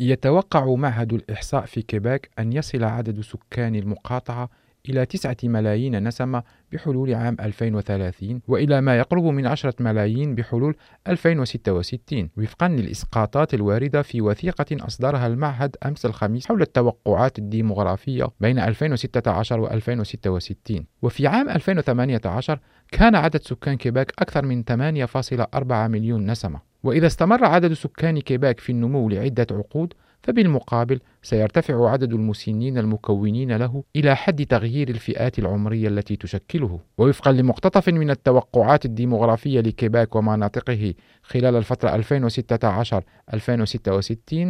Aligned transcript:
يتوقع 0.00 0.74
معهد 0.74 1.12
الإحصاء 1.12 1.64
في 1.64 1.82
كيباك 1.82 2.30
أن 2.38 2.52
يصل 2.52 2.84
عدد 2.84 3.20
سكان 3.20 3.74
المقاطعة 3.74 4.50
إلى 4.88 5.06
9 5.06 5.36
ملايين 5.44 6.08
نسمة 6.08 6.42
بحلول 6.72 7.14
عام 7.14 7.36
2030 7.40 8.40
وإلى 8.48 8.80
ما 8.80 8.98
يقرب 8.98 9.24
من 9.24 9.46
10 9.46 9.74
ملايين 9.80 10.34
بحلول 10.34 10.76
2066 11.08 12.30
وفقا 12.36 12.68
للإسقاطات 12.68 13.54
الواردة 13.54 14.02
في 14.02 14.20
وثيقة 14.20 14.66
أصدرها 14.72 15.26
المعهد 15.26 15.76
أمس 15.86 16.06
الخميس 16.06 16.46
حول 16.46 16.62
التوقعات 16.62 17.38
الديمغرافية 17.38 18.28
بين 18.40 18.58
2016 18.58 19.60
و 19.60 19.66
2066 19.66 20.86
وفي 21.02 21.26
عام 21.26 21.48
2018 21.48 22.60
كان 22.92 23.14
عدد 23.14 23.42
سكان 23.42 23.76
كيباك 23.76 24.12
أكثر 24.18 24.44
من 24.46 24.64
8.4 24.64 25.72
مليون 25.72 26.30
نسمة. 26.30 26.67
وإذا 26.82 27.06
استمر 27.06 27.44
عدد 27.44 27.72
سكان 27.72 28.20
كيباك 28.20 28.60
في 28.60 28.72
النمو 28.72 29.08
لعدة 29.08 29.46
عقود 29.50 29.94
فبالمقابل 30.22 31.00
سيرتفع 31.22 31.90
عدد 31.90 32.12
المسنين 32.12 32.78
المكونين 32.78 33.56
له 33.56 33.84
إلى 33.96 34.16
حد 34.16 34.46
تغيير 34.46 34.88
الفئات 34.88 35.38
العمرية 35.38 35.88
التي 35.88 36.16
تشكله. 36.16 36.80
ووفقا 36.98 37.32
لمقتطف 37.32 37.88
من 37.88 38.10
التوقعات 38.10 38.84
الديمغرافية 38.84 39.60
لكيباك 39.60 40.16
ومناطقه 40.16 40.94
خلال 41.22 41.56
الفترة 41.56 42.02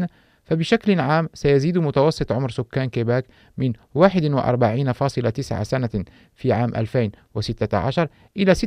2016-2066 0.04 0.08
فبشكل 0.44 1.00
عام 1.00 1.28
سيزيد 1.34 1.78
متوسط 1.78 2.32
عمر 2.32 2.50
سكان 2.50 2.88
كيباك 2.88 3.26
من 3.58 3.72
41.9 3.72 5.62
سنة 5.62 6.04
في 6.34 6.52
عام 6.52 6.74
2016 6.74 8.08
إلى 8.36 8.54
46.4 8.54 8.60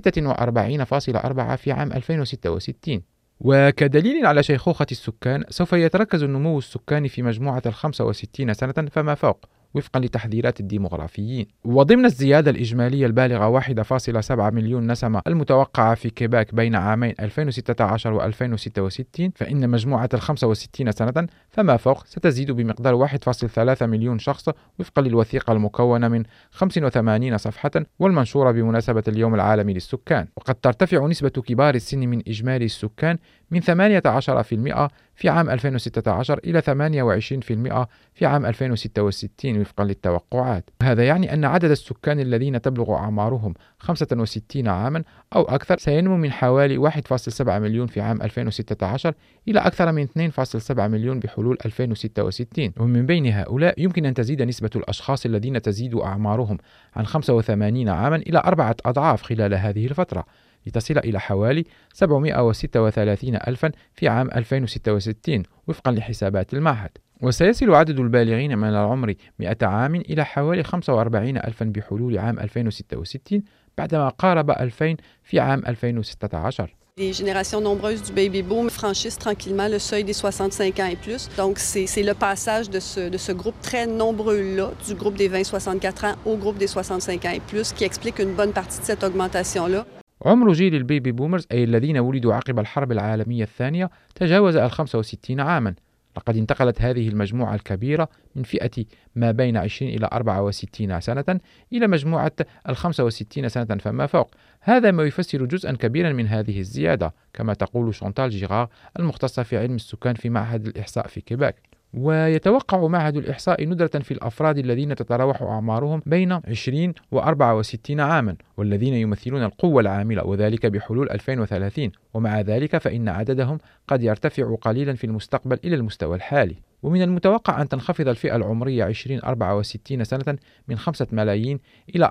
في 1.55 1.71
عام 1.71 1.93
2066 1.93 3.01
وكدليل 3.43 4.25
على 4.25 4.43
شيخوخة 4.43 4.85
السكان 4.91 5.43
سوف 5.49 5.73
يتركز 5.73 6.23
النمو 6.23 6.57
السكاني 6.57 7.09
في 7.09 7.21
مجموعة 7.21 7.61
ال 7.65 7.73
65 7.73 8.53
سنة 8.53 8.73
فما 8.91 9.15
فوق؟ 9.15 9.45
وفقا 9.73 9.99
لتحذيرات 9.99 10.59
الديمغرافيين. 10.59 11.45
وضمن 11.65 12.05
الزيادة 12.05 12.51
الإجمالية 12.51 13.05
البالغة 13.05 13.47
1.7 13.47 14.31
مليون 14.31 14.91
نسمة 14.91 15.21
المتوقعة 15.27 15.95
في 15.95 16.09
كيباك 16.09 16.55
بين 16.55 16.75
عامين 16.75 17.13
2016 17.19 18.13
و 18.13 18.21
2066 18.21 19.31
فإن 19.35 19.69
مجموعة 19.69 20.09
ال 20.13 20.21
65 20.21 20.91
سنة 20.91 21.27
فما 21.49 21.77
فوق 21.77 22.05
ستزيد 22.05 22.51
بمقدار 22.51 23.07
1.3 23.07 23.83
مليون 23.83 24.19
شخص 24.19 24.49
وفقا 24.79 25.01
للوثيقة 25.01 25.53
المكونة 25.53 26.07
من 26.07 26.23
85 26.51 27.37
صفحة 27.37 27.71
والمنشورة 27.99 28.51
بمناسبة 28.51 29.03
اليوم 29.07 29.35
العالمي 29.35 29.73
للسكان. 29.73 30.27
وقد 30.37 30.55
ترتفع 30.55 31.07
نسبة 31.07 31.29
كبار 31.29 31.75
السن 31.75 31.99
من 31.99 32.21
إجمالي 32.27 32.65
السكان 32.65 33.17
من 33.51 33.61
18% 33.61 34.89
في 35.15 35.29
عام 35.29 35.49
2016 35.49 36.39
إلى 36.45 36.61
28% 36.61 37.85
في 38.13 38.25
عام 38.25 38.45
2066 38.45 39.61
وفقا 39.61 39.83
للتوقعات. 39.83 40.69
هذا 40.83 41.03
يعني 41.03 41.33
أن 41.33 41.45
عدد 41.45 41.71
السكان 41.71 42.19
الذين 42.19 42.61
تبلغ 42.61 42.95
أعمارهم 42.95 43.53
65 43.79 44.67
عاما 44.67 45.03
أو 45.35 45.41
أكثر 45.41 45.77
سينمو 45.77 46.17
من 46.17 46.31
حوالي 46.31 46.89
1.7 46.89 47.41
مليون 47.41 47.87
في 47.87 48.01
عام 48.01 48.21
2016 48.21 49.13
إلى 49.47 49.59
أكثر 49.59 49.91
من 49.91 50.07
2.7 50.07 50.79
مليون 50.79 51.19
بحلول 51.19 51.57
2066 51.65 52.71
ومن 52.79 53.05
بين 53.05 53.27
هؤلاء 53.27 53.81
يمكن 53.81 54.05
أن 54.05 54.13
تزيد 54.13 54.41
نسبة 54.41 54.69
الأشخاص 54.75 55.25
الذين 55.25 55.61
تزيد 55.61 55.95
أعمارهم 55.95 56.57
عن 56.95 57.05
85 57.05 57.89
عاما 57.89 58.15
إلى 58.15 58.41
أربعة 58.45 58.75
أضعاف 58.85 59.21
خلال 59.21 59.53
هذه 59.53 59.85
الفترة. 59.85 60.25
لتصل 60.65 60.97
إلى 60.97 61.19
حوالي 61.19 61.65
736 61.93 63.35
ألفا 63.35 63.71
في 63.93 64.07
عام 64.07 64.29
2066 64.35 65.43
وفقا 65.67 65.91
لحسابات 65.91 66.53
المعهد 66.53 66.91
وسيصل 67.21 67.73
عدد 67.75 67.99
البالغين 67.99 68.57
من 68.57 68.69
العمر 68.69 69.13
100 69.39 69.57
عام 69.61 69.95
إلى 69.95 70.25
حوالي 70.25 70.63
45 70.63 71.37
ألفا 71.37 71.65
بحلول 71.65 72.17
عام 72.17 72.39
2066 72.39 73.43
بعدما 73.77 74.09
قارب 74.09 74.51
2000 74.51 74.97
في 75.23 75.39
عام 75.39 75.63
2016 75.67 76.67
Les 76.97 77.13
générations 77.13 77.61
nombreuses 77.61 78.03
du 78.03 78.11
baby 78.11 78.43
boom 78.43 78.69
franchissent 78.69 79.17
tranquillement 79.17 79.69
le 79.69 79.79
seuil 79.79 80.03
des 80.03 80.11
65 80.11 80.79
ans 80.81 80.87
et 80.87 80.97
plus. 80.97 81.29
Donc, 81.37 81.57
c'est 81.57 82.03
le 82.03 82.13
passage 82.13 82.69
de 82.69 82.81
ce, 82.81 83.09
de 83.09 83.17
ce 83.17 83.31
groupe 83.31 83.59
très 83.61 83.87
nombreux-là, 83.87 84.71
du 84.85 84.93
groupe 84.95 85.15
des 85.15 85.29
20-64 85.29 86.05
ans 86.07 86.15
au 86.25 86.35
groupe 86.35 86.57
des 86.57 86.67
65 86.67 87.25
ans 87.25 87.31
et 87.31 87.39
plus, 87.39 87.71
qui 87.71 87.85
explique 87.85 88.19
une 88.19 88.33
bonne 88.33 88.51
partie 88.51 88.79
de 88.81 88.83
cette 88.83 89.03
augmentation-là. 89.05 89.85
عمر 90.25 90.53
جيل 90.53 90.75
ال 90.75 90.82
baby 90.82 91.11
boomers 91.11 91.47
أي 91.51 91.63
الذين 91.63 91.97
ولدوا 91.97 92.33
عقب 92.33 92.59
الحرب 92.59 92.91
العالمية 92.91 93.43
الثانية 93.43 93.89
تجاوز 94.15 94.55
ال 94.55 94.71
65 94.71 95.39
عاما. 95.39 95.75
لقد 96.17 96.37
انتقلت 96.37 96.81
هذه 96.81 97.07
المجموعة 97.07 97.55
الكبيرة 97.55 98.09
من 98.35 98.43
فئة 98.43 98.85
ما 99.15 99.31
بين 99.31 99.57
20 99.57 99.91
إلى 99.91 100.09
64 100.13 100.99
سنة 100.99 101.39
إلى 101.73 101.87
مجموعة 101.87 102.31
ال 102.69 102.75
65 102.75 103.49
سنة 103.49 103.65
فما 103.65 104.05
فوق. 104.05 104.35
هذا 104.61 104.91
ما 104.91 105.03
يفسر 105.03 105.45
جزءا 105.45 105.71
كبيرا 105.71 106.13
من 106.13 106.27
هذه 106.27 106.59
الزيادة 106.59 107.13
كما 107.33 107.53
تقول 107.53 107.95
شونتال 107.95 108.29
جيغار 108.29 108.69
المختصة 108.99 109.43
في 109.43 109.57
علم 109.57 109.75
السكان 109.75 110.13
في 110.13 110.29
معهد 110.29 110.65
الإحصاء 110.67 111.07
في 111.07 111.21
كيباك. 111.21 111.70
ويتوقع 111.93 112.87
معهد 112.87 113.17
الإحصاء 113.17 113.65
ندرة 113.65 113.99
في 113.99 114.11
الأفراد 114.11 114.57
الذين 114.57 114.95
تتراوح 114.95 115.41
أعمارهم 115.41 116.01
بين 116.05 116.31
20 116.31 116.93
و 117.11 117.19
64 117.19 117.99
عاما 117.99 118.35
والذين 118.57 118.93
يمثلون 118.93 119.43
القوة 119.43 119.81
العاملة 119.81 120.25
وذلك 120.25 120.65
بحلول 120.65 121.09
2030 121.09 121.91
ومع 122.13 122.41
ذلك 122.41 122.77
فإن 122.77 123.09
عددهم 123.09 123.57
قد 123.87 124.03
يرتفع 124.03 124.55
قليلا 124.55 124.93
في 124.93 125.03
المستقبل 125.03 125.59
إلى 125.65 125.75
المستوى 125.75 126.15
الحالي. 126.15 126.55
ومن 126.83 127.01
المتوقع 127.01 127.61
أن 127.61 127.69
تنخفض 127.69 128.07
الفئة 128.07 128.35
العمرية 128.35 128.87
2064 128.87 130.03
سنة 130.03 130.37
من 130.67 130.77
5 130.77 131.07
ملايين 131.11 131.59
إلى 131.95 132.07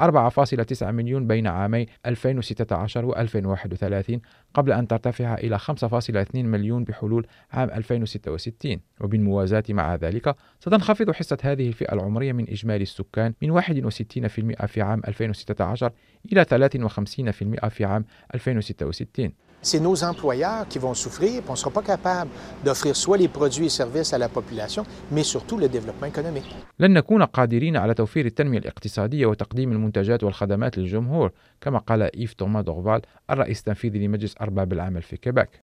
4.9 0.76 0.82
مليون 0.82 1.26
بين 1.26 1.46
عامي 1.46 1.86
2016 2.06 3.04
و 3.04 3.12
2031 3.12 4.20
قبل 4.54 4.72
أن 4.72 4.88
ترتفع 4.88 5.34
إلى 5.34 5.58
5.2 5.58 6.34
مليون 6.34 6.84
بحلول 6.84 7.26
عام 7.52 7.70
2066 7.70 8.80
وبالموازاة 9.00 9.64
مع 9.68 9.94
ذلك 9.94 10.36
ستنخفض 10.60 11.10
حصة 11.10 11.38
هذه 11.42 11.68
الفئة 11.68 11.92
العمرية 11.92 12.32
من 12.32 12.48
إجمالي 12.48 12.82
السكان 12.82 13.34
من 13.42 13.60
61% 13.60 14.66
في 14.66 14.82
عام 14.82 15.02
2016 15.08 15.92
إلى 16.32 16.44
53% 16.44 17.68
في 17.68 17.84
عام 17.84 18.04
2066 18.34 19.32
c'est 19.62 19.80
nos 19.80 20.02
employeurs 20.10 20.66
qui 20.68 20.78
vont 20.78 20.94
souffrir, 20.94 21.42
on 21.48 21.52
ne 21.52 21.56
sera 21.56 21.70
pas 21.70 21.82
capable 21.82 22.30
d'offrir 22.64 22.94
soit 22.96 23.18
les 23.18 23.28
produits 23.28 23.66
et 23.66 23.68
services 23.68 24.12
à 24.12 24.18
la 24.18 24.28
population, 24.28 24.82
mais 25.10 25.24
surtout 25.24 25.58
le 25.58 25.68
développement 25.68 26.06
économique. 26.06 26.54
لن 26.78 26.92
نكون 26.92 27.22
قادرين 27.22 27.76
على 27.76 27.94
توفير 27.94 28.26
التنمية 28.26 28.58
الاقتصادية 28.58 29.26
وتقديم 29.26 29.72
المنتجات 29.72 30.24
والخدمات 30.24 30.78
للجمهور، 30.78 31.32
كما 31.60 31.78
قال 31.78 32.16
إيف 32.16 32.34
توما 32.34 32.60
دوغفال 32.62 33.00
الرئيس 33.30 33.58
التنفيذي 33.58 34.06
لمجلس 34.06 34.34
أرباب 34.40 34.72
العمل 34.72 35.02
في 35.02 35.16
كيباك. 35.16 35.50